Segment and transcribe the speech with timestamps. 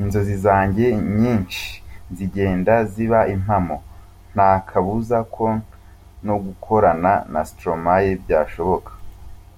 [0.00, 0.86] Inzozi zanjye
[1.18, 1.68] nyinshi
[2.16, 3.76] zigenda ziba impamo,
[4.32, 5.46] nta kabuza ko
[6.26, 8.90] no gukorana na Stromae byashoboka.